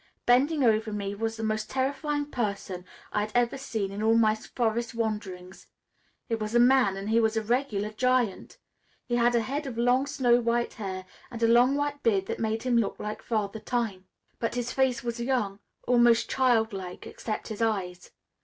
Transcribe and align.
Bending 0.25 0.63
over 0.63 0.91
me 0.91 1.13
was 1.13 1.37
the 1.37 1.43
most 1.43 1.69
terrifying 1.69 2.25
person 2.25 2.85
I 3.13 3.21
had 3.21 3.31
ever 3.35 3.55
seen 3.55 3.91
in 3.91 4.01
all 4.01 4.15
my 4.15 4.33
forest 4.33 4.95
wanderings. 4.95 5.67
It 6.27 6.39
was 6.39 6.55
a 6.55 6.59
man 6.59 6.97
and 6.97 7.11
he 7.11 7.19
was 7.19 7.37
a 7.37 7.43
regular 7.43 7.91
giant. 7.91 8.57
He 9.05 9.17
had 9.17 9.35
a 9.35 9.41
head 9.41 9.67
of 9.67 9.77
long 9.77 10.07
snow 10.07 10.39
white 10.39 10.73
hair 10.73 11.05
and 11.29 11.43
a 11.43 11.47
long 11.47 11.75
white 11.75 12.01
beard 12.01 12.25
that 12.25 12.39
made 12.39 12.63
him 12.63 12.77
look 12.79 12.97
like 12.99 13.21
Father 13.21 13.59
Time. 13.59 14.07
But 14.39 14.55
his 14.55 14.71
face 14.71 15.03
was 15.03 15.19
young, 15.19 15.59
almost 15.87 16.27
child 16.31 16.73
like, 16.73 17.05
except 17.05 17.49
his 17.49 17.61
eyes. 17.61 18.09